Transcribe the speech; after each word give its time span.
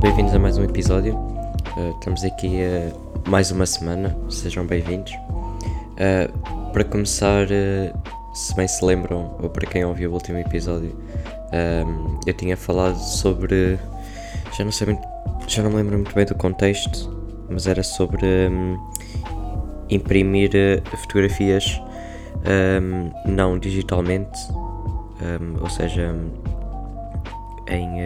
bem-vindos 0.00 0.32
a 0.32 0.38
mais 0.38 0.56
um 0.56 0.62
episódio. 0.62 1.16
Uh, 1.76 1.90
estamos 1.98 2.22
aqui 2.22 2.46
uh, 2.46 3.28
mais 3.28 3.50
uma 3.50 3.66
semana, 3.66 4.16
sejam 4.30 4.64
bem-vindos. 4.64 5.12
Uh, 5.12 6.70
para 6.72 6.84
começar, 6.84 7.48
se 8.32 8.54
bem 8.54 8.68
se 8.68 8.84
lembram, 8.84 9.36
ou 9.42 9.50
para 9.50 9.66
quem 9.66 9.84
ouviu 9.84 10.10
o 10.10 10.14
último 10.14 10.38
episódio, 10.38 10.96
eu 12.26 12.34
tinha 12.34 12.56
falado 12.56 12.96
sobre. 12.96 13.76
Já 14.56 14.64
não 14.64 14.70
sei 14.70 14.96
já 15.48 15.62
não 15.64 15.70
me 15.70 15.76
lembro 15.76 15.96
muito 15.96 16.14
bem 16.14 16.24
do 16.24 16.34
contexto, 16.36 17.10
mas 17.48 17.66
era 17.66 17.82
sobre 17.82 18.24
um, 18.24 18.78
imprimir 19.90 20.50
fotografias 20.98 21.80
um, 22.46 23.10
não 23.28 23.58
digitalmente, 23.58 24.38
um, 24.52 25.60
ou 25.60 25.70
seja, 25.70 26.14
em, 27.66 27.98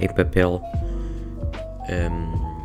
em 0.00 0.08
papel 0.08 0.60
um, 1.88 2.56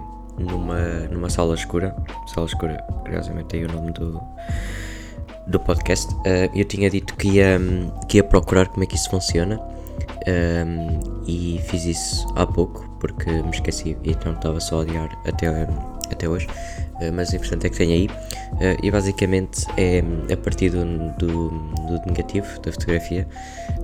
numa, 0.44 0.80
numa 1.12 1.30
sala 1.30 1.56
escura. 1.56 1.96
Sala 2.28 2.48
escura, 2.48 2.78
curiosamente, 3.04 3.56
aí 3.56 3.66
o 3.66 3.72
nome 3.72 3.92
do, 3.92 4.22
do 5.48 5.60
podcast. 5.60 6.14
Uh, 6.16 6.50
eu 6.56 6.66
tinha 6.66 6.90
dito 6.90 7.16
que 7.16 7.30
ia, 7.30 7.60
que 8.08 8.18
ia 8.18 8.24
procurar 8.24 8.68
como 8.68 8.84
é 8.84 8.88
que 8.88 8.96
isso 8.96 9.10
funciona 9.10 9.60
um, 10.28 11.24
e 11.28 11.60
fiz 11.68 11.86
isso 11.86 12.28
há 12.36 12.46
pouco 12.46 12.88
porque 13.00 13.30
me 13.30 13.50
esqueci 13.50 13.98
e 14.04 14.12
então 14.12 14.34
estava 14.34 14.60
só 14.60 14.80
a 14.80 14.82
adiar 14.84 15.10
até, 15.26 15.48
até 16.12 16.30
hoje. 16.30 16.48
Uh, 17.02 17.12
mas 17.14 17.32
o 17.32 17.36
importante 17.36 17.68
é 17.68 17.70
que 17.70 17.78
tenho 17.78 17.94
aí. 17.94 18.08
Uh, 18.08 18.78
e 18.84 18.92
basicamente 18.92 19.66
é 19.78 20.04
a 20.32 20.38
partir 20.38 20.70
do, 20.70 20.86
do, 21.18 21.50
do 21.50 22.02
negativo 22.06 22.48
da 22.62 22.72
fotografia 22.72 23.28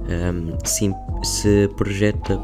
um, 0.08 0.58
sim, 0.64 0.94
se 1.24 1.70
projeta 1.76 2.38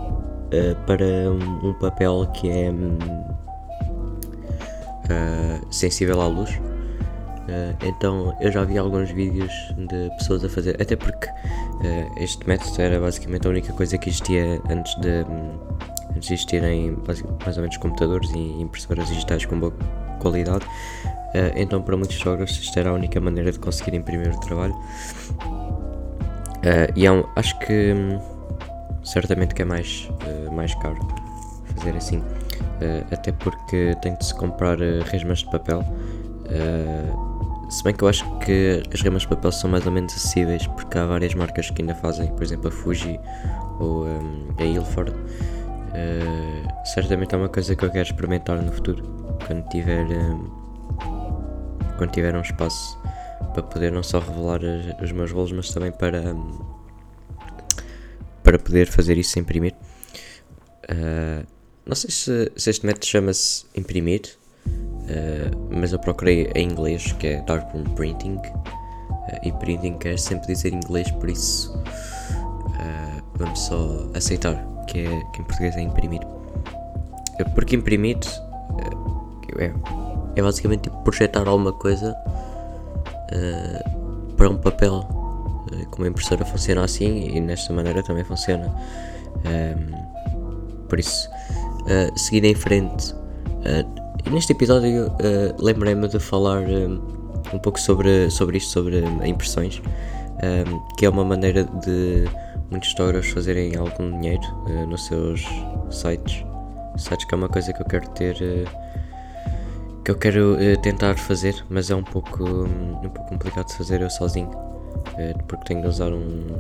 uh, 0.54 0.76
para 0.86 1.06
um, 1.06 1.70
um, 1.70 1.74
papel 1.74 2.28
que 2.34 2.50
é 2.50 2.72
um, 2.72 2.98
sensível 5.74 6.22
à 6.22 6.28
luz. 6.28 6.50
Uh, 7.44 7.76
então 7.82 8.38
eu 8.40 8.50
já 8.52 8.64
vi 8.64 8.78
alguns 8.78 9.12
vídeos 9.12 9.52
de 9.76 10.10
pessoas 10.18 10.46
a 10.46 10.50
fazer, 10.50 10.82
até 10.82 10.96
porque 10.96 11.28
uh, 11.28 12.24
este 12.24 12.48
método 12.48 12.82
era 12.82 13.00
basicamente 13.00 13.46
a 13.46 13.50
única 13.50 13.74
coisa 13.74 13.98
que 13.98 14.10
existia 14.10 14.62
antes 14.70 14.96
de, 15.02 15.26
um, 15.30 15.60
antes 16.16 16.30
de 16.30 16.34
existirem 16.36 16.98
mais 17.06 17.58
ou 17.58 17.64
menos 17.64 17.76
computadores 17.78 18.30
e 18.32 18.62
impressoras 18.62 19.08
digitais 19.10 19.46
com 19.46 19.60
boa 19.60 19.74
qualidade. 20.22 20.66
Uh, 21.36 21.52
então 21.58 21.82
para 21.82 21.98
muitos 21.98 22.18
fotógrafos 22.18 22.58
isto 22.58 22.80
era 22.80 22.92
a 22.92 22.94
única 22.94 23.20
maneira 23.20 23.52
de 23.52 23.60
conseguir 23.60 23.96
imprimir 23.98 24.34
o 24.34 24.40
trabalho. 24.40 24.76
e 26.96 27.06
é 27.06 27.12
um, 27.12 27.26
acho 27.36 27.60
que 27.60 27.92
um, 27.92 28.33
certamente 29.04 29.54
que 29.54 29.62
é 29.62 29.66
mais, 29.66 30.10
mais 30.52 30.74
caro 30.76 30.98
fazer 31.76 31.96
assim. 31.96 32.24
até 33.12 33.32
porque 33.32 33.96
tem 34.02 34.16
de 34.16 34.26
se 34.26 34.36
comprar 34.36 34.78
resmas 35.06 35.40
de 35.40 35.50
papel. 35.50 35.84
Uh, 36.44 37.72
se 37.72 37.84
bem 37.84 37.94
que 37.94 38.04
eu 38.04 38.08
acho 38.08 38.30
que 38.40 38.84
as 38.94 39.02
remas 39.02 39.24
de 39.24 39.30
papel 39.30 39.52
são 39.52 39.70
mais 39.70 39.86
ou 39.86 39.92
menos 39.92 40.14
acessíveis, 40.14 40.68
porque 40.68 40.98
há 40.98 41.06
várias 41.06 41.34
marcas 41.34 41.70
que 41.70 41.82
ainda 41.82 41.96
fazem, 41.96 42.28
por 42.28 42.44
exemplo 42.44 42.68
a 42.68 42.72
Fuji 42.72 43.20
ou 43.80 44.06
um, 44.06 44.48
a 44.60 44.64
Ilford. 44.64 45.12
Uh, 45.12 46.86
certamente 46.86 47.34
é 47.34 47.38
uma 47.38 47.50
coisa 47.50 47.76
que 47.76 47.84
eu 47.84 47.90
quero 47.90 48.04
experimentar 48.04 48.62
no 48.62 48.72
futuro, 48.72 49.04
quando 49.48 49.68
tiver, 49.70 50.06
um, 50.06 50.50
quando 51.98 52.12
tiver 52.12 52.36
um 52.36 52.42
espaço 52.42 53.00
para 53.54 53.64
poder 53.64 53.92
não 53.92 54.04
só 54.04 54.20
revelar 54.20 54.60
os 55.02 55.12
meus 55.12 55.32
rolos, 55.32 55.52
mas 55.52 55.74
também 55.74 55.92
para, 55.92 56.20
um, 56.20 56.60
para 58.44 58.60
poder 58.60 58.88
fazer 58.88 59.18
isso 59.18 59.40
imprimir. 59.40 59.74
Uh, 60.90 61.46
não 61.86 61.96
sei 61.96 62.12
se, 62.12 62.52
se 62.56 62.70
este 62.70 62.86
método 62.86 63.06
chama-se 63.06 63.66
imprimir, 63.76 64.38
Uh, 65.04 65.52
mas 65.70 65.92
eu 65.92 66.00
procurei 66.00 66.50
em 66.56 66.70
inglês, 66.70 67.12
que 67.14 67.28
é 67.28 67.42
Darkroom 67.42 67.84
Printing. 67.96 68.36
Uh, 68.36 69.40
e 69.44 69.52
printing 69.54 69.98
quer 69.98 70.18
sempre 70.18 70.48
dizer 70.48 70.74
inglês, 70.74 71.10
por 71.12 71.30
isso 71.30 71.76
uh, 71.78 73.24
vamos 73.36 73.60
só 73.60 74.10
aceitar 74.14 74.56
que, 74.88 75.00
é, 75.00 75.22
que 75.34 75.42
em 75.42 75.44
português 75.44 75.76
é 75.76 75.82
imprimir. 75.82 76.22
porque 77.54 77.76
imprimir 77.76 78.18
é, 79.60 79.74
é 80.36 80.42
basicamente 80.42 80.84
tipo 80.84 81.04
projetar 81.04 81.48
alguma 81.48 81.74
coisa 81.74 82.16
para 84.38 84.50
um 84.50 84.58
papel. 84.58 85.08
Como 85.92 86.06
a 86.06 86.10
impressora 86.10 86.46
funciona 86.46 86.84
assim 86.84 87.30
e 87.36 87.40
nesta 87.40 87.74
maneira 87.74 88.04
também 88.04 88.24
funciona. 88.24 88.74
por 90.88 91.00
isso, 91.00 91.30
seguir 92.16 92.44
em 92.44 92.56
frente. 92.56 93.14
Neste 94.32 94.54
episódio 94.54 95.08
uh, 95.08 95.64
lembrei-me 95.64 96.08
de 96.08 96.18
falar 96.18 96.62
um, 96.62 96.96
um 97.54 97.60
pouco 97.60 97.80
sobre, 97.80 98.32
sobre 98.32 98.58
isto, 98.58 98.72
sobre 98.72 99.02
um, 99.02 99.24
impressões, 99.24 99.80
um, 100.42 100.80
que 100.96 101.06
é 101.06 101.10
uma 101.10 101.24
maneira 101.24 101.64
de 101.64 102.26
muitos 102.72 102.90
fotógrafos 102.92 103.30
fazerem 103.30 103.76
algum 103.76 104.10
dinheiro 104.20 104.44
uh, 104.66 104.88
nos 104.88 105.06
seus 105.06 105.46
sites. 105.92 106.44
Sites 106.98 107.26
que 107.26 107.36
é 107.36 107.38
uma 107.38 107.50
coisa 107.50 107.74
que 107.74 107.82
eu 107.82 107.86
quero 107.86 108.10
ter, 108.10 108.36
uh, 108.36 110.02
que 110.04 110.10
eu 110.10 110.16
quero 110.16 110.58
tentar 110.82 111.16
fazer, 111.16 111.64
mas 111.70 111.92
é 111.92 111.96
um 111.96 112.04
pouco, 112.04 112.44
um, 112.44 112.96
um 113.04 113.10
pouco 113.10 113.30
complicado 113.30 113.68
de 113.68 113.74
fazer 113.76 114.02
eu 114.02 114.10
sozinho, 114.10 114.50
porque 115.48 115.66
tenho 115.66 115.82
de 115.82 115.88
usar 115.88 116.12
um 116.12 116.58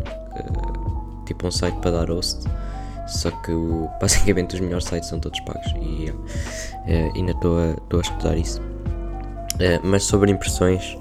tipo 1.25 1.47
um 1.47 1.51
site 1.51 1.75
para 1.79 1.91
dar 1.91 2.09
host. 2.09 2.47
Só 3.07 3.31
que 3.31 3.51
o, 3.51 3.89
basicamente 3.99 4.55
os 4.55 4.61
melhores 4.61 4.85
sites 4.85 5.09
são 5.09 5.19
todos 5.19 5.39
pagos 5.41 5.73
e 5.81 6.09
uh, 6.09 7.11
ainda 7.15 7.31
estou 7.31 7.57
a, 7.57 8.01
estudar 8.01 8.37
isso. 8.37 8.61
Mas 9.83 10.03
sobre 10.03 10.31
impressões, 10.31 10.97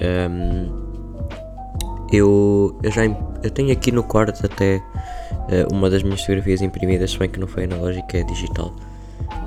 ehm, 0.00 0.70
eu, 2.12 2.78
eu 2.82 2.90
já 2.92 3.04
eu 3.04 3.50
tenho 3.50 3.72
aqui 3.72 3.90
no 3.90 4.04
quarto 4.04 4.46
até 4.46 4.80
uma 5.72 5.90
das 5.90 6.04
minhas 6.04 6.20
fotografias 6.20 6.62
imprimidas, 6.62 7.10
se 7.10 7.18
bem 7.18 7.28
que 7.28 7.40
não 7.40 7.48
foi 7.48 7.64
analógica, 7.64 8.18
é 8.18 8.22
digital. 8.22 8.72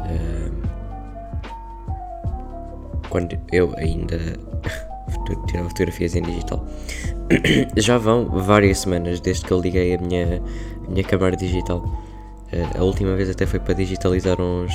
Ehm, 0.06 0.62
quando 3.09 3.40
eu 3.52 3.74
ainda 3.78 4.18
tirava 5.47 5.69
fotografias 5.69 6.16
em 6.16 6.22
digital. 6.22 6.66
Já 7.78 7.97
vão 7.97 8.25
várias 8.25 8.80
semanas 8.80 9.19
desde 9.19 9.46
que 9.46 9.52
eu 9.52 9.59
liguei 9.59 9.96
a 9.96 9.97
minha, 9.97 10.42
a 10.86 10.90
minha 10.90 11.03
câmara 11.03 11.36
digital. 11.36 11.80
Uh, 11.80 12.80
a 12.80 12.84
última 12.84 13.16
vez 13.16 13.30
até 13.30 13.46
foi 13.46 13.59
para 13.59 13.74
digitalizar 13.74 14.40
uns, 14.41 14.74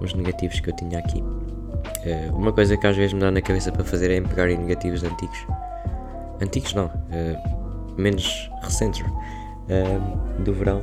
uns 0.00 0.14
negativos 0.14 0.60
que 0.60 0.70
eu 0.70 0.76
tinha 0.76 0.98
aqui. 0.98 1.20
Uh, 1.20 2.36
uma 2.36 2.52
coisa 2.52 2.76
que 2.76 2.86
às 2.86 2.96
vezes 2.96 3.12
me 3.12 3.20
dá 3.20 3.30
na 3.30 3.40
cabeça 3.40 3.72
para 3.72 3.84
fazer 3.84 4.10
é 4.10 4.20
pegar 4.20 4.50
em 4.50 4.58
negativos 4.58 5.02
antigos. 5.02 5.46
Antigos 6.40 6.74
não, 6.74 6.86
uh, 6.86 7.94
menos 7.96 8.50
recentes 8.62 9.04
do 10.44 10.52
verão 10.52 10.82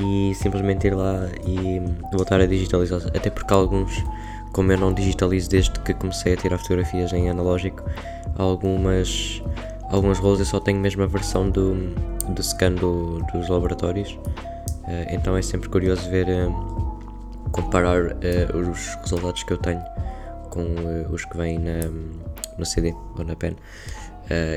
e 0.00 0.34
simplesmente 0.34 0.86
ir 0.86 0.94
lá 0.94 1.28
e 1.46 1.82
voltar 2.12 2.40
a 2.40 2.46
digitalizar. 2.46 3.00
Até 3.08 3.28
porque 3.28 3.52
alguns 3.52 4.02
como 4.54 4.70
eu 4.70 4.78
não 4.78 4.94
digitalizo 4.94 5.50
desde 5.50 5.78
que 5.80 5.92
comecei 5.92 6.32
a 6.32 6.36
tirar 6.36 6.58
fotografias 6.58 7.12
em 7.12 7.28
analógico, 7.28 7.84
algumas, 8.36 9.42
alguns 9.90 10.18
rolos 10.18 10.38
eu 10.38 10.46
só 10.46 10.60
tenho 10.60 10.78
mesmo 10.78 11.02
a 11.02 11.06
versão 11.06 11.50
do, 11.50 11.74
do 12.28 12.42
scan 12.42 12.72
do, 12.72 13.18
dos 13.32 13.48
laboratórios, 13.48 14.12
uh, 14.12 15.06
então 15.10 15.36
é 15.36 15.42
sempre 15.42 15.68
curioso 15.68 16.08
ver, 16.08 16.28
uh, 16.28 17.00
comparar 17.50 18.12
uh, 18.12 18.56
os 18.56 18.94
resultados 19.02 19.42
que 19.42 19.52
eu 19.52 19.58
tenho 19.58 19.82
com 20.50 20.64
os 21.10 21.24
que 21.24 21.36
vêm 21.36 21.58
na, 21.58 21.80
no 22.56 22.64
CD 22.64 22.94
ou 23.18 23.24
na 23.24 23.34
pen. 23.34 23.56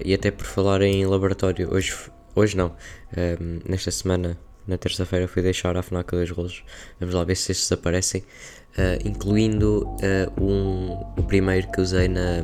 e 0.05 0.13
até 0.13 0.29
por 0.29 0.45
falar 0.45 0.83
em 0.83 1.03
laboratório, 1.07 1.73
hoje, 1.73 1.91
hoje 2.35 2.55
não, 2.55 2.71
nesta 3.67 3.89
semana 3.89 4.37
na 4.67 4.77
terça-feira 4.77 5.27
fui 5.27 5.41
deixar 5.41 5.77
a 5.77 5.81
FNAC 5.81 6.11
dois 6.11 6.29
rolos. 6.29 6.63
Vamos 6.99 7.15
lá 7.15 7.23
ver 7.23 7.35
se 7.35 7.51
estes 7.51 7.71
aparecem. 7.71 8.21
Uh, 8.77 9.07
incluindo 9.07 9.87
uh, 9.87 10.43
um, 10.43 10.91
o 11.17 11.23
primeiro 11.23 11.67
que 11.71 11.81
usei 11.81 12.07
na, 12.07 12.43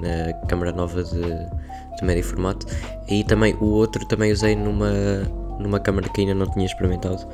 na 0.00 0.32
câmara 0.48 0.72
nova 0.72 1.04
de, 1.04 1.20
de 1.20 2.04
médio 2.04 2.24
formato. 2.24 2.66
E 3.08 3.22
também 3.22 3.54
o 3.60 3.66
outro 3.66 4.04
também 4.06 4.32
usei 4.32 4.56
numa, 4.56 4.90
numa 5.60 5.78
câmara 5.78 6.08
que 6.08 6.22
ainda 6.22 6.34
não 6.34 6.50
tinha 6.50 6.66
experimentado 6.66 7.24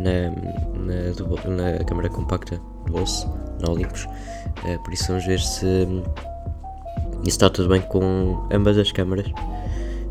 na, 0.00 0.30
na, 1.50 1.78
na 1.78 1.84
câmara 1.84 2.08
compacta 2.08 2.56
do 2.86 2.92
bolso, 2.92 3.28
na 3.60 3.70
Olympus. 3.70 4.04
Uh, 4.64 4.82
por 4.82 4.94
isso 4.94 5.08
vamos 5.08 5.26
ver 5.26 5.40
se 5.40 5.66
isso 7.22 7.36
está 7.36 7.50
tudo 7.50 7.68
bem 7.68 7.82
com 7.82 8.46
ambas 8.50 8.78
as 8.78 8.90
câmaras 8.92 9.26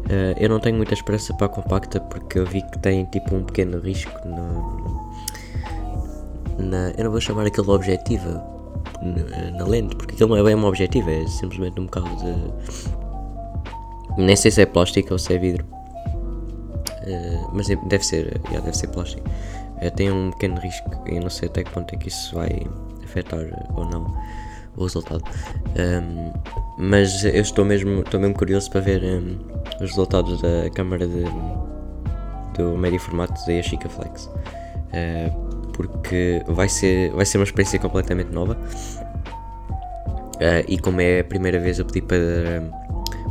Uh, 0.05 0.37
eu 0.37 0.47
não 0.49 0.59
tenho 0.59 0.77
muita 0.77 0.93
esperança 0.93 1.33
para 1.33 1.47
a 1.47 1.49
compacta 1.49 1.99
porque 1.99 2.37
eu 2.37 2.45
vi 2.45 2.61
que 2.61 2.77
tem 2.77 3.05
tipo 3.05 3.35
um 3.35 3.43
pequeno 3.43 3.79
risco 3.79 4.11
no, 4.27 5.11
na. 6.59 6.91
Eu 6.91 7.05
não 7.05 7.11
vou 7.11 7.19
chamar 7.19 7.47
aquilo 7.47 7.73
objetiva 7.73 8.43
na, 9.01 9.51
na 9.51 9.65
lente, 9.65 9.95
porque 9.95 10.13
aquilo 10.13 10.29
não 10.29 10.37
é 10.37 10.43
bem 10.43 10.53
uma 10.53 10.67
objetiva, 10.67 11.09
é 11.09 11.25
simplesmente 11.25 11.79
um 11.79 11.85
bocado 11.85 12.09
de. 12.17 12.35
Nem 14.21 14.35
sei 14.35 14.51
se 14.51 14.61
é 14.61 14.65
plástico 14.65 15.13
ou 15.13 15.19
se 15.19 15.33
é 15.33 15.39
vidro. 15.39 15.65
Uh, 15.65 17.49
mas 17.53 17.67
deve 17.67 18.05
ser, 18.05 18.39
já 18.51 18.59
deve 18.59 18.77
ser 18.77 18.87
plástico. 18.87 19.27
Uh, 19.81 19.89
tem 19.95 20.11
um 20.11 20.29
pequeno 20.31 20.59
risco 20.59 20.91
e 21.07 21.19
não 21.19 21.31
sei 21.31 21.49
até 21.49 21.63
que 21.63 21.71
ponto 21.71 21.95
é 21.95 21.97
que 21.97 22.09
isso 22.09 22.35
vai 22.35 22.61
afetar 23.03 23.39
ou 23.75 23.85
não 23.85 24.13
o 24.77 24.83
resultado. 24.83 25.23
Um, 25.77 26.33
mas 26.77 27.23
eu 27.23 27.41
estou 27.41 27.63
mesmo, 27.63 28.01
estou 28.01 28.19
mesmo 28.19 28.35
curioso 28.35 28.69
para 28.69 28.81
ver 28.81 29.03
um, 29.03 29.37
os 29.75 29.89
resultados 29.91 30.41
da 30.41 30.69
câmara 30.73 31.07
de, 31.07 31.23
do 32.57 32.77
médio 32.77 32.99
formato 32.99 33.33
da 33.45 33.61
Chica 33.61 33.89
Flex. 33.89 34.25
Uh, 34.25 35.45
porque 35.73 36.41
vai 36.47 36.69
ser, 36.69 37.11
vai 37.11 37.25
ser 37.25 37.37
uma 37.37 37.43
experiência 37.43 37.79
completamente 37.79 38.31
nova. 38.31 38.57
Uh, 40.35 40.63
e 40.67 40.77
como 40.77 40.99
é 40.99 41.21
a 41.21 41.23
primeira 41.23 41.59
vez 41.59 41.79
eu 41.79 41.85
pedi 41.85 42.01
para, 42.01 42.17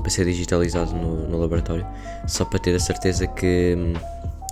para 0.01 0.11
ser 0.11 0.25
digitalizado 0.25 0.95
no, 0.95 1.29
no 1.29 1.39
laboratório, 1.39 1.87
só 2.27 2.45
para 2.45 2.59
ter 2.59 2.75
a 2.75 2.81
certeza 2.81 3.27
que, 3.27 3.77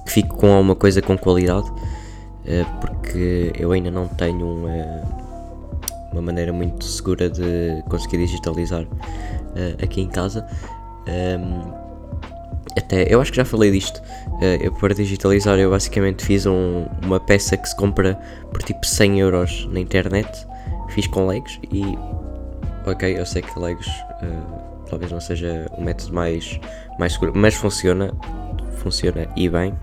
que 0.05 0.13
fico 0.13 0.37
com 0.37 0.53
alguma 0.53 0.75
coisa 0.75 1.01
com 1.01 1.17
qualidade, 1.17 1.71
uh, 1.71 2.81
porque 2.81 3.53
eu 3.59 3.73
ainda 3.73 3.91
não 3.91 4.07
tenho 4.07 4.47
uma, 4.47 5.22
uma 6.13 6.23
maneira 6.23 6.53
muito 6.53 6.85
segura 6.85 7.29
de 7.29 7.83
conseguir 7.89 8.19
digitalizar 8.19 8.83
uh, 8.83 9.83
aqui 9.83 10.01
em 10.01 10.09
casa. 10.09 10.47
Um, 11.09 11.73
até, 12.77 13.13
eu 13.13 13.21
acho 13.21 13.31
que 13.31 13.37
já 13.37 13.45
falei 13.45 13.71
disto. 13.71 13.99
Uh, 13.99 14.63
eu 14.63 14.73
para 14.73 14.95
digitalizar 14.95 15.59
eu 15.59 15.71
basicamente 15.71 16.25
fiz 16.25 16.47
um, 16.47 16.87
uma 17.03 17.21
peça 17.21 17.57
que 17.57 17.69
se 17.69 17.77
compra 17.77 18.15
por 18.51 18.63
tipo 18.63 18.87
100 18.87 19.21
euros 19.21 19.69
na 19.71 19.81
internet. 19.81 20.47
Fiz 20.91 21.07
com 21.07 21.27
Legos 21.27 21.59
e 21.73 21.83
ok, 22.87 23.19
eu 23.19 23.25
sei 23.25 23.43
que 23.43 23.59
Legos 23.59 23.87
uh, 23.87 24.83
talvez 24.89 25.11
não 25.11 25.21
seja 25.21 25.67
o 25.77 25.83
método 25.83 26.13
mais, 26.13 26.61
mais 26.99 27.15
seguro, 27.15 27.33
mas 27.35 27.55
funciona, 27.55 28.13
funciona 28.77 29.27
e 29.37 29.49
bem. 29.49 29.75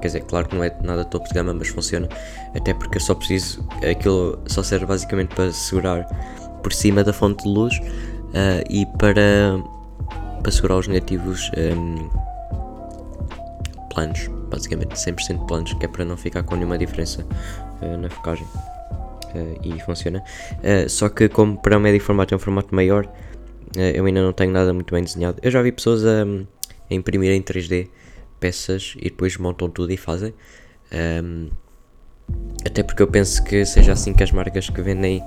Quer 0.00 0.06
dizer, 0.06 0.20
claro 0.20 0.48
que 0.48 0.56
não 0.56 0.64
é 0.64 0.74
nada 0.82 1.04
topo 1.04 1.28
de 1.28 1.34
gama, 1.34 1.52
mas 1.52 1.68
funciona. 1.68 2.08
Até 2.54 2.72
porque 2.72 2.96
eu 2.96 3.00
só 3.00 3.14
preciso. 3.14 3.66
Aquilo 3.88 4.38
só 4.46 4.62
serve 4.62 4.86
basicamente 4.86 5.34
para 5.34 5.52
segurar 5.52 6.06
por 6.62 6.72
cima 6.72 7.04
da 7.04 7.12
fonte 7.12 7.44
de 7.44 7.50
luz 7.50 7.78
uh, 7.78 8.64
e 8.68 8.86
para, 8.98 9.62
para 10.42 10.50
segurar 10.50 10.76
os 10.76 10.88
negativos 10.88 11.50
um, 11.56 12.08
planos. 13.90 14.28
Basicamente 14.48 14.94
100% 14.94 15.46
planos, 15.46 15.74
que 15.74 15.84
é 15.84 15.88
para 15.88 16.04
não 16.04 16.16
ficar 16.16 16.42
com 16.42 16.56
nenhuma 16.56 16.78
diferença 16.78 17.26
uh, 17.82 17.96
na 17.98 18.08
focagem. 18.08 18.46
Uh, 19.34 19.60
e 19.62 19.80
funciona. 19.80 20.24
só 20.88 21.08
que, 21.08 21.28
como 21.28 21.56
para 21.58 21.76
o 21.76 21.80
médio 21.80 22.00
formato 22.00 22.34
é 22.34 22.36
um 22.36 22.40
formato 22.40 22.74
maior, 22.74 23.06
eu 23.76 24.04
ainda 24.04 24.22
não 24.22 24.32
tenho 24.32 24.50
nada 24.50 24.72
muito 24.72 24.92
bem 24.92 25.04
desenhado. 25.04 25.38
Eu 25.42 25.50
já 25.50 25.62
vi 25.62 25.70
pessoas 25.70 26.04
a, 26.04 26.24
a 26.24 26.94
imprimir 26.94 27.30
em 27.30 27.40
3D 27.40 27.88
peças 28.40 28.94
e 28.96 29.04
depois 29.04 29.36
montam 29.36 29.68
tudo 29.70 29.92
e 29.92 29.96
fazem. 29.96 30.34
Um, 30.92 31.50
até 32.64 32.82
porque 32.82 33.02
eu 33.02 33.08
penso 33.08 33.42
que 33.44 33.64
seja 33.64 33.92
assim 33.92 34.12
que 34.12 34.22
as 34.22 34.32
marcas 34.32 34.68
que 34.68 34.82
vendem 34.82 35.22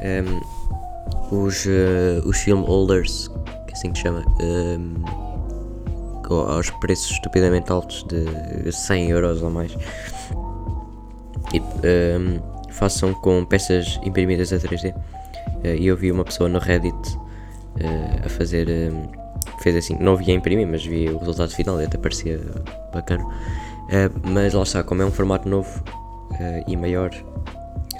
um, 0.00 1.44
os, 1.44 1.66
uh, 1.66 2.26
os 2.26 2.38
film 2.38 2.62
holders, 2.62 3.28
que 3.66 3.70
é 3.70 3.72
assim 3.72 3.92
que 3.92 3.98
chama, 3.98 4.24
um, 4.40 5.04
aos 6.30 6.70
preços 6.70 7.10
estupidamente 7.12 7.72
altos 7.72 8.04
de 8.04 8.70
100 8.70 9.10
euros 9.10 9.42
ou 9.42 9.50
mais, 9.50 9.72
e, 11.54 11.62
façam 12.70 13.14
com 13.14 13.44
peças 13.44 13.98
imprimidas 14.02 14.52
a 14.52 14.58
3D. 14.58 14.94
Uh, 14.94 15.76
e 15.78 15.86
eu 15.86 15.96
vi 15.96 16.12
uma 16.12 16.24
pessoa 16.24 16.48
no 16.48 16.58
Reddit 16.58 16.94
uh, 16.94 18.26
a 18.26 18.28
fazer 18.28 18.68
fez 19.62 19.76
assim, 19.76 19.96
não 19.98 20.16
via 20.16 20.34
imprimir, 20.34 20.66
mas 20.66 20.84
via 20.84 21.12
o 21.12 21.18
resultado 21.18 21.50
final 21.50 21.80
e 21.80 21.84
até 21.84 21.98
parecia 21.98 22.40
bacana. 22.92 23.24
Uh, 23.24 24.28
mas 24.28 24.52
lá 24.52 24.62
está, 24.62 24.82
como 24.82 25.02
é 25.02 25.06
um 25.06 25.10
formato 25.10 25.48
novo 25.48 25.82
uh, 26.32 26.64
e 26.66 26.76
maior, 26.76 27.10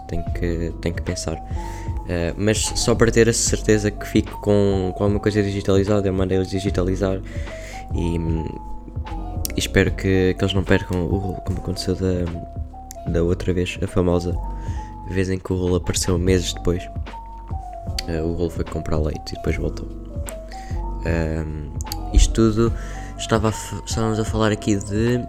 tenho 0.09 0.25
que, 0.33 0.73
tenho 0.81 0.95
que 0.95 1.03
pensar. 1.03 1.37
Uh, 1.37 2.35
mas 2.37 2.59
só 2.59 2.95
para 2.95 3.11
ter 3.11 3.29
a 3.29 3.33
certeza 3.33 3.91
que 3.91 4.07
fico 4.07 4.41
com, 4.41 4.93
com 4.97 5.05
alguma 5.05 5.21
coisa 5.21 5.43
digitalizada, 5.43 6.09
eu 6.09 6.13
mandei-eles 6.13 6.51
digitalizar 6.51 7.21
e, 7.95 8.17
e, 8.17 9.59
espero 9.59 9.91
que, 9.93 10.35
que 10.35 10.45
eles 10.45 10.55
não 10.55 10.63
percam 10.63 11.05
o 11.07 11.17
rolo, 11.17 11.41
como 11.45 11.59
aconteceu 11.59 11.95
da, 11.95 13.11
da 13.11 13.23
outra 13.23 13.53
vez, 13.53 13.79
a 13.83 13.87
famosa 13.87 14.35
vez 15.11 15.31
em 15.31 15.39
que 15.39 15.53
o 15.53 15.57
rolo 15.57 15.77
apareceu 15.77 16.19
meses 16.19 16.53
depois. 16.53 16.87
o 18.09 18.33
rolo 18.33 18.51
foi 18.51 18.65
comprar 18.65 18.99
leite 18.99 19.33
e 19.33 19.37
depois 19.37 19.57
voltou. 19.57 20.08
Um, 21.09 21.71
isto 22.13 22.35
tudo 22.35 22.73
estava 23.19 23.49
a 23.49 23.53
estávamos 23.87 24.19
a 24.19 24.25
falar 24.25 24.53
aqui 24.53 24.77
de, 24.77 25.21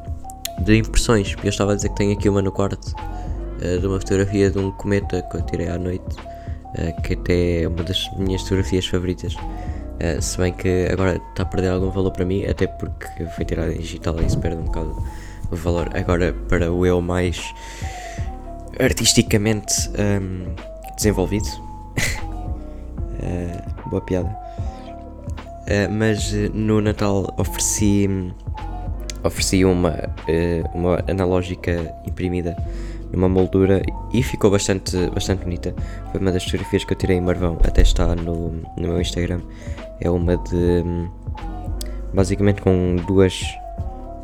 de 0.64 0.78
impressões. 0.78 1.36
Eu 1.44 1.50
estava 1.50 1.74
a 1.74 1.76
dizer 1.76 1.90
que 1.90 1.96
tenho 1.96 2.14
aqui 2.14 2.28
uma 2.28 2.42
no 2.42 2.52
quarto 2.52 2.94
uh, 2.94 3.80
de 3.80 3.88
uma 3.88 4.00
fotografia 4.00 4.52
de 4.52 4.60
um 4.60 4.72
cometa 4.72 5.22
que 5.24 5.38
eu 5.38 5.42
tirei 5.44 5.70
à 5.70 5.78
noite, 5.78 6.16
uh, 6.16 7.02
que 7.02 7.14
até 7.14 7.64
é 7.64 7.68
uma 7.68 7.84
das 7.84 8.10
minhas 8.18 8.42
fotografias 8.42 8.86
favoritas. 8.86 9.36
Uh, 9.36 10.22
se 10.22 10.38
bem 10.38 10.54
que 10.54 10.88
agora 10.92 11.22
está 11.30 11.44
a 11.44 11.46
perder 11.46 11.70
algum 11.70 11.90
valor 11.90 12.12
para 12.12 12.26
mim, 12.26 12.46
até 12.46 12.68
porque 12.68 13.26
foi 13.36 13.46
tirada 13.46 13.74
digital 13.74 14.20
e 14.22 14.26
isso 14.26 14.40
perde 14.40 14.58
um 14.58 14.66
bocado 14.66 14.96
o 15.52 15.56
valor. 15.56 15.90
Agora, 15.96 16.34
para 16.48 16.72
o 16.72 16.86
eu 16.86 17.02
mais 17.02 17.54
artisticamente 18.80 19.90
um, 19.90 20.54
desenvolvido, 20.96 21.48
boa 23.90 24.02
piada. 24.02 24.49
Uh, 25.70 25.88
mas 25.92 26.34
uh, 26.34 26.50
no 26.52 26.82
Natal 26.82 27.32
ofereci, 27.38 28.10
ofereci 29.24 29.64
uma, 29.64 29.92
uh, 29.92 30.70
uma 30.74 31.04
analógica 31.08 31.94
imprimida 32.08 32.58
numa 33.14 33.30
moldura 33.30 33.80
e 34.12 34.24
ficou 34.24 34.50
bastante, 34.50 34.98
bastante 35.12 35.44
bonita. 35.44 35.76
Foi 36.12 36.20
uma 36.20 36.32
das 36.32 36.44
fotografias 36.44 36.84
que 36.84 36.94
eu 36.94 36.98
tirei 36.98 37.18
em 37.18 37.22
Marvão, 37.22 37.56
até 37.64 37.84
está 37.84 38.16
no, 38.16 38.50
no 38.78 38.88
meu 38.88 39.00
Instagram. 39.00 39.42
É 40.02 40.10
uma 40.10 40.38
de. 40.38 40.84
basicamente 42.16 42.64
com 42.64 42.96
duas. 43.06 43.40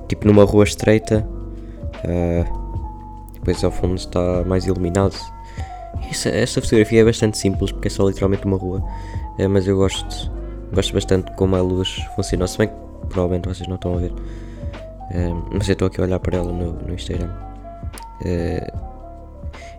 tipo 0.07 0.25
numa 0.25 0.45
rua 0.45 0.63
estreita. 0.63 1.27
depois 3.35 3.63
ao 3.63 3.71
fundo 3.71 3.95
está 3.95 4.43
mais 4.45 4.65
iluminado. 4.65 5.15
Essa, 6.09 6.29
essa 6.29 6.59
fotografia 6.59 7.01
é 7.01 7.05
bastante 7.05 7.37
simples 7.37 7.71
porque 7.71 7.87
é 7.87 7.91
só 7.91 8.07
literalmente 8.07 8.45
uma 8.45 8.57
rua, 8.57 8.83
mas 9.49 9.67
eu 9.67 9.77
gosto 9.77 10.31
Gosto 10.75 10.93
bastante 10.93 11.31
como 11.37 11.55
a 11.55 11.61
luz 11.61 12.01
funciona, 12.17 12.45
se 12.47 12.57
bem 12.57 12.67
que 12.67 12.73
provavelmente 13.07 13.47
vocês 13.47 13.67
não 13.67 13.75
estão 13.75 13.95
a 13.95 13.97
ver. 13.97 14.11
Uh, 14.11 15.49
mas 15.53 15.69
eu 15.69 15.73
estou 15.73 15.87
aqui 15.87 16.01
a 16.01 16.03
olhar 16.03 16.19
para 16.19 16.37
ela 16.37 16.51
no, 16.51 16.73
no 16.73 16.93
Instagram. 16.93 17.29
Uh, 18.19 18.95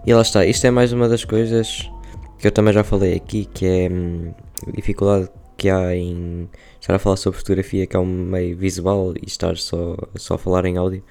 e 0.07 0.15
lá 0.15 0.23
está, 0.23 0.47
isto 0.47 0.67
é 0.67 0.71
mais 0.71 0.95
uma 0.95 1.07
das 1.07 1.23
coisas 1.23 1.91
que 2.39 2.47
eu 2.47 2.51
também 2.51 2.73
já 2.73 2.83
falei 2.83 3.15
aqui, 3.15 3.45
que 3.45 3.67
é 3.67 3.89
hum, 3.91 4.33
a 4.67 4.71
dificuldade 4.71 5.29
que 5.57 5.69
há 5.69 5.95
em 5.95 6.49
estar 6.81 6.95
a 6.95 6.99
falar 6.99 7.17
sobre 7.17 7.39
fotografia, 7.39 7.87
que 7.87 7.95
é 7.95 7.99
um 7.99 8.07
meio 8.07 8.57
visual 8.57 9.13
e 9.21 9.27
estar 9.27 9.57
só, 9.57 9.97
só 10.15 10.35
a 10.35 10.39
falar 10.39 10.65
em 10.65 10.79
áudio. 10.79 11.03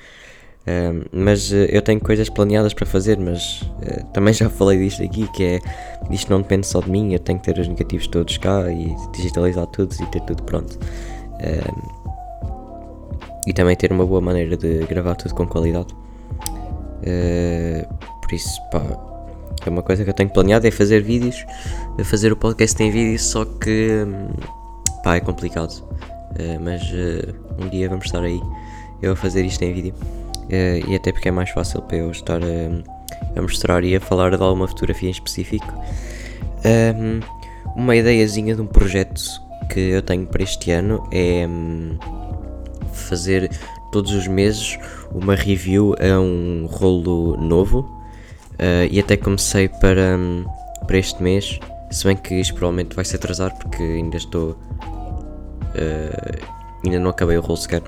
Mas 1.12 1.52
uh, 1.52 1.68
eu 1.70 1.82
tenho 1.82 2.00
coisas 2.00 2.28
planeadas 2.28 2.74
para 2.74 2.86
fazer, 2.86 3.20
mas 3.20 3.62
uh, 3.62 4.04
também 4.14 4.34
já 4.34 4.50
falei 4.52 4.80
disto 4.80 5.04
aqui, 5.04 5.28
que 5.34 5.44
é 5.44 5.60
isto 6.10 6.32
não 6.32 6.42
depende 6.42 6.66
só 6.66 6.82
de 6.82 6.90
mim, 6.90 7.14
eu 7.14 7.20
tenho 7.20 7.40
que 7.40 7.46
ter 7.46 7.60
os 7.60 7.68
negativos 7.68 8.08
todos 8.08 8.38
cá 8.38 8.70
e 8.72 8.96
digitalizar 9.14 9.68
tudo 9.68 9.94
e 10.02 10.06
ter 10.08 10.22
tudo 10.22 10.44
pronto. 10.44 10.78
E 13.48 13.54
também 13.54 13.76
ter 13.76 13.92
uma 13.92 14.06
boa 14.06 14.22
maneira 14.22 14.58
de 14.58 14.80
gravar 14.86 15.16
tudo 15.16 15.36
com 15.36 15.46
qualidade. 15.46 15.94
Uh, 17.02 17.94
por 18.22 18.34
isso, 18.34 18.60
pá, 18.72 18.82
é 19.64 19.70
uma 19.70 19.84
coisa 19.84 20.04
que 20.04 20.10
eu 20.10 20.14
tenho 20.16 20.32
planeado 20.32 20.66
é 20.66 20.72
fazer 20.72 21.04
vídeos, 21.04 21.46
fazer 22.04 22.32
o 22.32 22.36
podcast 22.36 22.82
em 22.82 22.90
vídeo, 22.90 23.20
só 23.20 23.46
que 23.46 24.04
hum, 24.04 24.30
pá, 25.04 25.18
é 25.18 25.20
complicado. 25.20 25.84
mas 26.60 26.82
um 27.60 27.70
dia 27.70 27.88
vamos 27.88 28.06
estar 28.06 28.24
aí 28.24 28.42
eu 29.02 29.12
a 29.12 29.16
fazer 29.16 29.46
isto 29.46 29.62
em 29.62 29.72
vídeo. 29.72 29.94
Uh, 30.46 30.90
e 30.90 30.96
até 30.96 31.12
porque 31.12 31.28
é 31.28 31.32
mais 31.32 31.50
fácil 31.50 31.82
para 31.82 31.98
eu 31.98 32.12
estar 32.12 32.40
a, 32.42 33.40
a 33.40 33.42
mostrar 33.42 33.84
e 33.84 33.96
a 33.96 34.00
falar 34.00 34.36
de 34.36 34.44
alguma 34.44 34.68
fotografia 34.68 35.10
em 35.10 35.12
específico. 35.12 35.74
Um, 36.66 37.20
uma 37.76 37.96
ideiazinha 37.96 38.56
de 38.56 38.62
um 38.62 38.68
projeto 38.68 39.22
que 39.70 39.80
eu 39.80 40.02
tenho 40.02 40.26
para 40.26 40.44
este 40.44 40.72
ano 40.72 41.08
é 41.12 41.46
um, 41.48 41.98
fazer 42.94 43.50
todos 43.92 44.14
os 44.14 44.28
meses 44.28 44.78
uma 45.12 45.36
review 45.36 45.96
a 46.00 46.20
um 46.20 46.68
rolo 46.70 47.38
novo 47.38 47.80
uh, 48.54 48.88
e 48.90 49.00
até 49.00 49.18
comecei 49.18 49.68
para, 49.68 50.18
um, 50.18 50.46
para 50.88 50.98
este 50.98 51.22
mês, 51.22 51.60
se 51.92 52.06
bem 52.06 52.16
que 52.16 52.36
isto 52.36 52.54
provavelmente 52.54 52.96
vai 52.96 53.06
se 53.06 53.16
atrasar 53.16 53.56
porque 53.58 53.82
ainda 53.82 54.18
estou. 54.18 54.52
Uh, 55.76 56.46
ainda 56.84 57.00
não 57.00 57.10
acabei 57.10 57.38
o 57.38 57.42
rolo 57.42 57.58
sequer. 57.58 57.82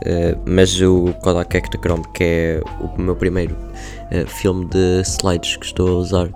Uh, 0.00 0.40
mas 0.46 0.80
o 0.80 1.12
Kodak 1.22 1.56
Ektachrome, 1.56 2.04
que 2.14 2.24
é 2.24 2.62
o 2.80 3.00
meu 3.00 3.14
primeiro 3.14 3.54
uh, 3.54 4.26
filme 4.26 4.64
de 4.66 5.02
slides 5.02 5.56
que 5.56 5.66
estou 5.66 5.88
a 5.88 5.92
usar, 5.92 6.28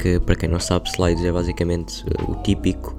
que 0.00 0.18
para 0.20 0.34
quem 0.34 0.48
não 0.48 0.58
sabe, 0.58 0.88
slides 0.88 1.24
é 1.24 1.30
basicamente 1.30 2.04
uh, 2.04 2.32
o 2.32 2.42
típico 2.42 2.96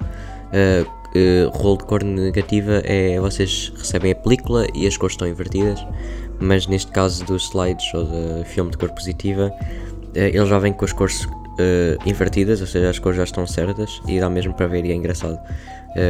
uh, 0.54 1.56
rolo 1.56 1.78
de 1.78 1.84
cor 1.84 2.02
negativa 2.02 2.82
é 2.84 3.18
vocês 3.20 3.72
recebem 3.76 4.12
a 4.12 4.14
película 4.14 4.66
e 4.74 4.86
as 4.86 4.96
cores 4.96 5.14
estão 5.14 5.28
invertidas, 5.28 5.84
mas 6.40 6.66
neste 6.66 6.90
caso 6.90 7.24
dos 7.24 7.48
slides 7.48 7.92
ou 7.94 8.04
do 8.04 8.44
filme 8.44 8.70
de 8.70 8.78
cor 8.78 8.90
positiva, 8.90 9.52
uh, 9.52 10.18
ele 10.18 10.46
já 10.46 10.58
vem 10.58 10.72
com 10.72 10.84
as 10.84 10.92
cores 10.92 11.24
uh, 11.24 12.08
invertidas, 12.08 12.60
ou 12.60 12.66
seja, 12.66 12.90
as 12.90 12.98
cores 12.98 13.16
já 13.16 13.24
estão 13.24 13.46
certas 13.46 14.00
e 14.08 14.18
dá 14.20 14.28
mesmo 14.28 14.54
para 14.54 14.66
ver 14.66 14.84
e 14.84 14.92
é 14.92 14.94
engraçado 14.94 15.38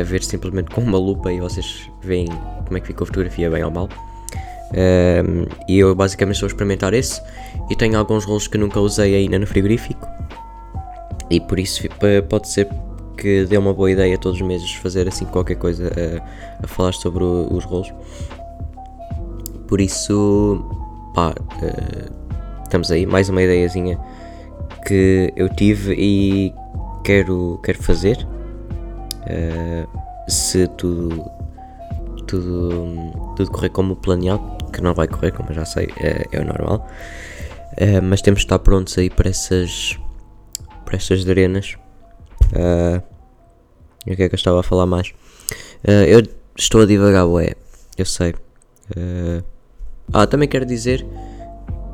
ver 0.06 0.22
simplesmente 0.22 0.70
com 0.70 0.80
uma 0.80 0.98
lupa 0.98 1.32
e 1.32 1.40
vocês 1.40 1.90
veem 2.02 2.26
como 2.64 2.76
é 2.76 2.80
que 2.80 2.86
ficou 2.86 3.04
a 3.04 3.06
fotografia, 3.06 3.50
bem 3.50 3.62
ou 3.62 3.70
mal. 3.70 3.88
E 5.68 5.78
eu 5.78 5.94
basicamente 5.94 6.36
estou 6.36 6.46
a 6.46 6.50
experimentar 6.50 6.94
esse 6.94 7.20
e 7.70 7.76
tenho 7.76 7.98
alguns 7.98 8.24
rolos 8.24 8.48
que 8.48 8.58
nunca 8.58 8.80
usei 8.80 9.14
ainda 9.14 9.38
no 9.38 9.46
frigorífico 9.46 10.06
e 11.30 11.40
por 11.40 11.58
isso 11.58 11.88
pode 12.28 12.48
ser 12.48 12.68
que 13.16 13.44
dê 13.44 13.56
uma 13.56 13.72
boa 13.72 13.90
ideia 13.90 14.18
todos 14.18 14.40
os 14.40 14.46
meses 14.46 14.74
fazer 14.74 15.08
assim 15.08 15.24
qualquer 15.24 15.56
coisa 15.56 15.90
a, 15.90 16.64
a 16.64 16.66
falar 16.68 16.92
sobre 16.92 17.24
o, 17.24 17.48
os 17.50 17.64
rolos. 17.64 17.92
Por 19.66 19.80
isso, 19.80 20.64
pá, 21.14 21.30
uh, 21.30 22.62
estamos 22.62 22.90
aí, 22.90 23.06
mais 23.06 23.28
uma 23.28 23.42
ideiazinha 23.42 23.98
que 24.86 25.32
eu 25.36 25.48
tive 25.48 25.94
e 25.96 26.52
quero, 27.02 27.58
quero 27.64 27.82
fazer. 27.82 28.26
Uh, 29.26 29.88
se 30.28 30.66
tudo, 30.68 31.24
tudo, 32.26 33.34
tudo 33.36 33.50
correr 33.50 33.70
como 33.70 33.96
planeado, 33.96 34.42
que 34.72 34.80
não 34.80 34.94
vai 34.94 35.06
correr, 35.06 35.32
como 35.32 35.52
já 35.52 35.64
sei, 35.64 35.88
é, 36.00 36.24
é 36.32 36.40
o 36.40 36.44
normal. 36.44 36.86
Uh, 37.72 38.02
mas 38.02 38.22
temos 38.22 38.40
de 38.40 38.46
estar 38.46 38.58
prontos 38.58 38.96
aí 38.98 39.10
para 39.10 39.28
essas, 39.28 39.98
para 40.84 40.96
essas 40.96 41.28
arenas. 41.28 41.76
Uh, 42.52 43.02
o 44.06 44.16
que 44.16 44.22
é 44.22 44.28
que 44.28 44.34
eu 44.34 44.36
estava 44.36 44.60
a 44.60 44.62
falar 44.62 44.86
mais? 44.86 45.08
Uh, 45.86 46.04
eu 46.06 46.22
estou 46.56 46.82
a 46.82 46.86
divagar, 46.86 47.26
ué, 47.26 47.54
eu 47.96 48.04
sei. 48.04 48.34
Ah, 50.12 50.26
também 50.26 50.48
quero 50.48 50.66
dizer 50.66 51.04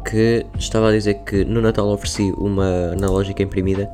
que 0.05 0.45
estava 0.59 0.89
a 0.89 0.93
dizer 0.93 1.15
que 1.25 1.45
no 1.45 1.61
Natal 1.61 1.87
ofereci 1.89 2.33
uma 2.37 2.93
analógica 2.93 3.43
imprimida 3.43 3.89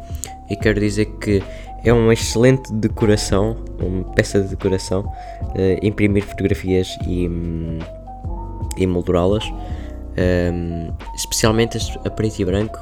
e 0.50 0.56
quero 0.56 0.80
dizer 0.80 1.06
que 1.20 1.42
é 1.88 1.92
uma 1.92 2.12
excelente 2.12 2.72
decoração, 2.72 3.56
uma 3.78 4.04
peça 4.12 4.40
de 4.40 4.48
decoração, 4.48 5.02
uh, 5.02 5.78
imprimir 5.82 6.24
fotografias 6.24 6.88
e, 7.06 7.28
um, 7.28 7.78
e 8.76 8.86
moldurá-las, 8.86 9.44
um, 10.52 10.92
especialmente 11.14 11.78
a 12.04 12.10
preto 12.10 12.40
e 12.40 12.44
branco. 12.44 12.78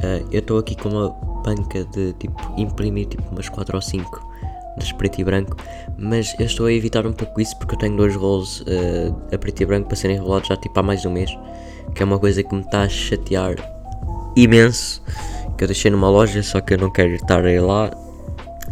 Uh, 0.00 0.28
eu 0.30 0.40
estou 0.40 0.58
aqui 0.58 0.74
com 0.74 0.90
uma 0.90 1.08
banca 1.42 1.84
de 1.86 2.12
tipo 2.14 2.54
imprimir 2.58 3.06
tipo 3.06 3.22
umas 3.30 3.48
4 3.48 3.76
ou 3.76 3.82
5 3.82 4.34
das 4.76 4.92
preto 4.92 5.20
e 5.20 5.24
branco, 5.24 5.56
mas 5.96 6.34
eu 6.38 6.46
estou 6.46 6.66
a 6.66 6.72
evitar 6.72 7.06
um 7.06 7.12
pouco 7.12 7.40
isso 7.40 7.56
porque 7.58 7.76
eu 7.76 7.78
tenho 7.78 7.96
dois 7.96 8.14
rolos 8.14 8.60
uh, 8.62 9.16
a 9.32 9.38
preto 9.38 9.62
e 9.62 9.66
branco 9.66 9.86
para 9.86 9.96
serem 9.96 10.18
rolados 10.18 10.48
já 10.48 10.56
tipo 10.56 10.78
há 10.78 10.82
mais 10.82 11.00
de 11.00 11.08
um 11.08 11.12
mês, 11.12 11.30
que 11.94 12.02
é 12.02 12.04
uma 12.04 12.18
coisa 12.18 12.42
que 12.42 12.54
me 12.54 12.60
está 12.60 12.82
a 12.82 12.88
chatear 12.88 13.54
imenso, 14.36 15.00
que 15.56 15.64
eu 15.64 15.68
deixei 15.68 15.90
numa 15.90 16.10
loja, 16.10 16.42
só 16.42 16.60
que 16.60 16.74
eu 16.74 16.78
não 16.78 16.90
quero 16.90 17.14
estar 17.14 17.44
aí 17.44 17.60
lá, 17.60 17.90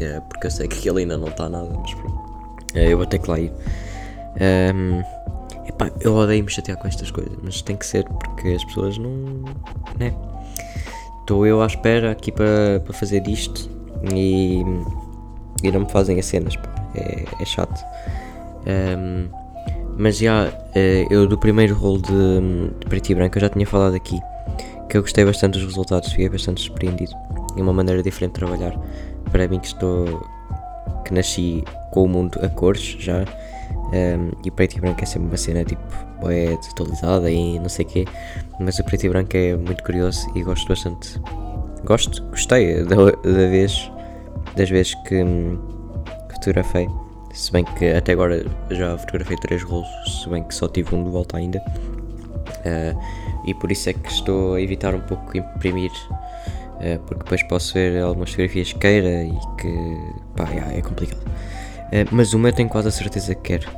uh, 0.02 0.22
porque 0.28 0.46
eu 0.46 0.50
sei 0.50 0.68
que 0.68 0.78
aquilo 0.78 0.98
ainda 0.98 1.16
não 1.16 1.28
está 1.28 1.48
nada, 1.48 1.68
mas 1.80 1.94
pronto, 1.94 2.14
uh, 2.74 2.78
eu 2.78 2.96
vou 2.96 3.06
ter 3.06 3.18
que 3.18 3.30
lá 3.30 3.38
ir. 3.38 3.52
Um, 4.74 5.02
epá, 5.68 5.90
eu 6.00 6.14
odeio 6.14 6.44
me 6.44 6.50
chatear 6.50 6.78
com 6.78 6.88
estas 6.88 7.10
coisas, 7.10 7.32
mas 7.42 7.62
tem 7.62 7.76
que 7.76 7.86
ser 7.86 8.04
porque 8.04 8.48
as 8.48 8.64
pessoas 8.64 8.98
não. 8.98 9.44
né? 9.98 10.14
Estou 11.20 11.46
eu 11.46 11.62
à 11.62 11.66
espera 11.66 12.10
aqui 12.10 12.32
para, 12.32 12.80
fazer 12.92 13.26
isto 13.28 13.70
e 14.12 14.62
e 15.62 15.70
não 15.70 15.80
me 15.80 15.90
fazem 15.90 16.18
as 16.18 16.26
cenas, 16.26 16.56
pá. 16.56 16.74
É, 16.94 17.24
é 17.40 17.44
chato. 17.44 17.84
Um, 18.66 19.28
mas 19.96 20.18
já, 20.18 20.48
uh, 20.48 21.12
eu 21.12 21.26
do 21.26 21.38
primeiro 21.38 21.74
rolo 21.74 22.02
de, 22.02 22.80
de 22.80 22.86
preto 22.86 23.10
e 23.10 23.14
branco 23.14 23.36
eu 23.36 23.42
já 23.42 23.48
tinha 23.48 23.66
falado 23.66 23.94
aqui 23.94 24.18
que 24.92 24.98
eu 24.98 25.00
gostei 25.00 25.24
bastante 25.24 25.54
dos 25.54 25.64
resultados, 25.64 26.10
fiquei 26.10 26.28
bastante 26.28 26.60
surpreendido. 26.60 27.12
É 27.56 27.62
uma 27.62 27.72
maneira 27.72 28.02
diferente 28.02 28.34
de 28.34 28.40
trabalhar. 28.40 28.78
Para 29.32 29.48
mim 29.48 29.58
que 29.58 29.66
estou. 29.66 30.24
que 31.04 31.12
nasci 31.12 31.64
com 31.90 32.04
o 32.04 32.08
mundo 32.08 32.38
a 32.42 32.48
cores 32.48 32.96
já. 33.00 33.24
Um, 33.92 34.30
e 34.44 34.50
preto 34.50 34.76
e 34.76 34.80
branco 34.80 35.02
é 35.02 35.06
sempre 35.06 35.28
uma 35.28 35.36
cena 35.36 35.64
tipo 35.64 35.82
é 36.30 36.56
desatualizada 36.56 37.30
e 37.30 37.58
não 37.58 37.68
sei 37.68 37.84
o 37.84 37.88
quê. 37.88 38.04
Mas 38.60 38.78
o 38.78 38.84
preto 38.84 39.04
e 39.04 39.08
branco 39.08 39.36
é 39.36 39.56
muito 39.56 39.82
curioso 39.82 40.30
e 40.34 40.42
gosto 40.42 40.68
bastante. 40.68 41.20
Gosto, 41.84 42.22
gostei 42.24 42.84
da, 42.84 42.96
da 42.96 43.48
vez 43.48 43.90
das 44.56 44.70
vezes 44.70 44.94
que, 45.06 45.24
que 46.28 46.34
fotografei. 46.34 46.88
Se 47.32 47.50
bem 47.50 47.64
que 47.64 47.86
até 47.90 48.12
agora 48.12 48.44
já 48.70 48.96
fotografei 48.98 49.36
três 49.38 49.62
rolos, 49.62 49.88
se 50.06 50.28
bem 50.28 50.44
que 50.44 50.54
só 50.54 50.68
tive 50.68 50.94
um 50.94 51.04
de 51.04 51.10
volta 51.10 51.38
ainda. 51.38 51.58
Uh, 51.58 52.98
e 53.46 53.54
por 53.54 53.72
isso 53.72 53.88
é 53.88 53.92
que 53.92 54.10
estou 54.10 54.54
a 54.54 54.60
evitar 54.60 54.94
um 54.94 55.00
pouco 55.00 55.36
imprimir, 55.36 55.90
uh, 56.82 56.98
porque 57.06 57.22
depois 57.22 57.42
posso 57.44 57.74
ver 57.74 58.02
algumas 58.02 58.30
fotografias 58.30 58.72
que 58.72 58.78
queira 58.78 59.24
e 59.24 59.38
que 59.60 59.98
pá, 60.36 60.48
é, 60.50 60.78
é 60.78 60.82
complicado. 60.82 61.20
Uh, 61.20 62.08
mas 62.10 62.32
uma 62.34 62.48
eu 62.48 62.52
tenho 62.52 62.68
quase 62.68 62.88
a 62.88 62.90
certeza 62.90 63.34
que 63.34 63.42
quero, 63.42 63.70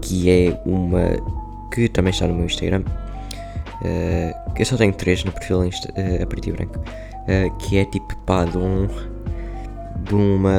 que 0.00 0.30
é 0.30 0.60
uma 0.66 1.16
que 1.72 1.88
também 1.88 2.10
está 2.10 2.26
no 2.26 2.34
meu 2.34 2.44
Instagram. 2.44 2.84
eu 4.58 4.64
só 4.66 4.76
tenho 4.76 4.92
três 4.92 5.24
no 5.24 5.32
perfil 5.32 5.62
a 5.62 6.26
preto 6.26 6.48
e 6.48 6.52
branco, 6.52 6.78
que 7.58 7.78
é 7.78 7.84
tipo 7.86 8.14
pá, 8.26 8.44
de 8.44 8.58
um 8.58 8.86
de 10.04 10.14
uma. 10.14 10.50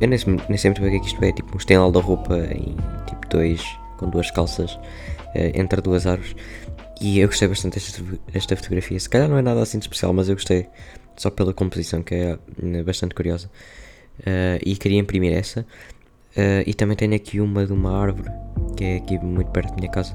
Eu 0.00 0.08
nem, 0.08 0.18
nem 0.48 0.58
sei 0.58 0.70
muito 0.70 0.82
bem 0.82 0.88
o 0.88 0.90
que 0.90 0.96
é 0.96 1.00
que 1.00 1.06
isto 1.06 1.24
é, 1.24 1.32
tipo 1.32 1.54
um 1.54 1.58
estenal 1.58 1.90
da 1.90 2.00
roupa 2.00 2.36
em 2.36 2.76
tipo 3.06 3.28
dois, 3.30 3.62
com 3.96 4.10
duas 4.10 4.30
calças 4.30 4.74
uh, 4.74 4.80
entre 5.54 5.80
duas 5.80 6.06
árvores. 6.06 6.34
E 7.04 7.18
eu 7.20 7.28
gostei 7.28 7.46
bastante 7.46 7.74
desta, 7.74 8.02
desta 8.32 8.56
fotografia. 8.56 8.98
Se 8.98 9.10
calhar 9.10 9.28
não 9.28 9.36
é 9.36 9.42
nada 9.42 9.60
assim 9.60 9.78
de 9.78 9.84
especial, 9.84 10.14
mas 10.14 10.30
eu 10.30 10.36
gostei 10.36 10.66
só 11.14 11.28
pela 11.28 11.52
composição, 11.52 12.02
que 12.02 12.14
é 12.14 12.38
eh, 12.62 12.82
bastante 12.82 13.14
curiosa. 13.14 13.50
Uh, 14.20 14.56
e 14.64 14.74
queria 14.74 15.00
imprimir 15.00 15.36
essa. 15.36 15.66
Uh, 16.34 16.64
e 16.66 16.72
também 16.72 16.96
tenho 16.96 17.14
aqui 17.14 17.42
uma 17.42 17.66
de 17.66 17.74
uma 17.74 17.94
árvore, 17.94 18.30
que 18.74 18.84
é 18.84 18.96
aqui 18.96 19.18
muito 19.18 19.50
perto 19.50 19.68
da 19.68 19.76
minha 19.76 19.90
casa. 19.90 20.14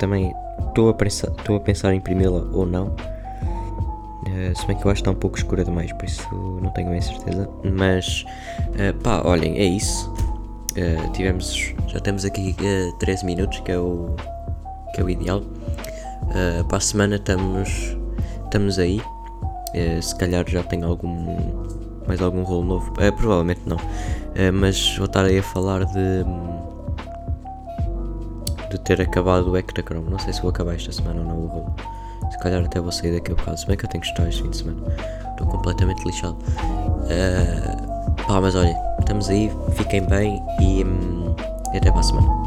também 0.00 0.34
estou 0.68 0.88
a 0.88 0.94
pensar, 0.94 1.28
a 1.28 1.60
pensar 1.60 1.94
em 1.94 1.98
imprimi-la 1.98 2.40
ou 2.52 2.66
não. 2.66 2.88
Uh, 2.88 4.58
se 4.58 4.66
bem 4.66 4.76
que 4.76 4.84
eu 4.84 4.90
acho 4.90 5.04
que 5.04 5.08
está 5.08 5.12
um 5.12 5.20
pouco 5.20 5.38
escura 5.38 5.64
demais, 5.64 5.92
por 5.92 6.04
isso 6.04 6.28
não 6.60 6.70
tenho 6.70 6.90
bem 6.90 7.00
certeza. 7.00 7.48
Mas 7.62 8.24
uh, 8.70 8.92
pá, 9.04 9.22
olhem, 9.24 9.56
é 9.56 9.66
isso. 9.66 10.12
Uh, 10.72 11.12
tivemos, 11.12 11.72
já 11.86 12.00
temos 12.00 12.24
aqui 12.24 12.56
uh, 12.58 12.98
13 12.98 13.24
minutos, 13.24 13.60
que 13.60 13.70
é 13.70 13.78
o, 13.78 14.16
que 14.94 15.00
é 15.00 15.04
o 15.04 15.10
ideal. 15.10 15.40
Uh, 15.40 16.64
para 16.64 16.78
a 16.78 16.80
semana 16.80 17.16
estamos, 17.16 17.96
estamos 18.44 18.78
aí. 18.78 19.00
se 20.00 20.16
calhar 20.16 20.44
já 20.48 20.62
tenho 20.62 20.86
algum 20.86 21.26
mais 22.06 22.20
algum 22.22 22.42
rolo 22.42 22.64
novo. 22.64 22.92
provavelmente 22.92 23.62
não. 23.66 23.78
mas 24.54 24.96
vou 24.96 25.06
estar 25.06 25.24
aí 25.24 25.38
a 25.38 25.42
falar 25.42 25.84
de 25.84 26.24
de 28.70 28.78
ter 28.78 29.00
acabado 29.00 29.50
o 29.50 29.56
Ectachrome. 29.56 30.10
Não 30.10 30.18
sei 30.18 30.32
se 30.32 30.40
vou 30.40 30.50
acabar 30.50 30.74
esta 30.74 30.92
semana 30.92 31.20
ou 31.20 31.26
não 31.26 31.38
o 31.38 31.46
rolo. 31.46 31.74
Se 32.30 32.38
calhar 32.38 32.64
até 32.64 32.80
vou 32.80 32.92
sair 32.92 33.12
daqui 33.12 33.32
a 33.32 33.34
bocado. 33.34 33.58
Se 33.58 33.66
bem 33.66 33.76
que 33.76 33.84
eu 33.84 33.90
tenho 33.90 34.02
que 34.02 34.08
estar 34.08 34.28
este 34.28 34.42
fim 34.42 34.50
de 34.50 34.56
semana. 34.56 34.82
Estou 35.30 35.46
completamente 35.46 36.04
lixado. 36.04 36.36
Uh, 36.36 38.26
pá, 38.26 38.40
mas 38.40 38.54
olhem, 38.54 38.76
estamos 38.98 39.28
aí. 39.28 39.50
Fiquem 39.74 40.02
bem 40.02 40.42
e, 40.60 40.84
hum, 40.84 41.34
até 41.74 41.90
para 41.90 42.00
a 42.00 42.02
semana. 42.02 42.45